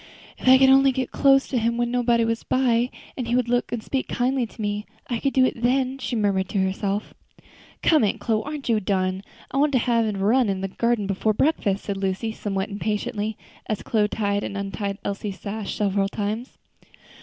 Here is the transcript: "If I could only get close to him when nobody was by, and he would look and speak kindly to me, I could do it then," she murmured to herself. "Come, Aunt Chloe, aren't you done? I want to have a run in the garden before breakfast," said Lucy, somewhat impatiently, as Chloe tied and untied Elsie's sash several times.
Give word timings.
"If 0.39 0.47
I 0.47 0.57
could 0.57 0.69
only 0.71 0.91
get 0.91 1.11
close 1.11 1.47
to 1.49 1.59
him 1.59 1.77
when 1.77 1.91
nobody 1.91 2.25
was 2.25 2.41
by, 2.43 2.89
and 3.15 3.27
he 3.27 3.35
would 3.35 3.47
look 3.47 3.71
and 3.71 3.83
speak 3.83 4.07
kindly 4.07 4.47
to 4.47 4.59
me, 4.59 4.87
I 5.11 5.19
could 5.19 5.31
do 5.31 5.45
it 5.45 5.61
then," 5.61 5.99
she 5.99 6.15
murmured 6.15 6.49
to 6.49 6.57
herself. 6.57 7.13
"Come, 7.83 8.03
Aunt 8.03 8.19
Chloe, 8.19 8.41
aren't 8.43 8.67
you 8.67 8.79
done? 8.79 9.21
I 9.51 9.57
want 9.57 9.73
to 9.73 9.77
have 9.77 10.07
a 10.07 10.17
run 10.17 10.49
in 10.49 10.61
the 10.61 10.67
garden 10.69 11.05
before 11.05 11.33
breakfast," 11.35 11.83
said 11.83 11.97
Lucy, 11.97 12.31
somewhat 12.31 12.69
impatiently, 12.69 13.37
as 13.67 13.83
Chloe 13.83 14.07
tied 14.07 14.43
and 14.43 14.57
untied 14.57 14.97
Elsie's 15.05 15.39
sash 15.39 15.75
several 15.75 16.09
times. 16.09 16.57